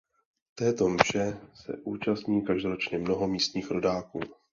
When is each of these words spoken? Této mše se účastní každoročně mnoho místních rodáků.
Této 0.55 0.89
mše 0.89 1.37
se 1.53 1.77
účastní 1.83 2.45
každoročně 2.45 2.97
mnoho 2.97 3.27
místních 3.27 3.71
rodáků. 3.71 4.19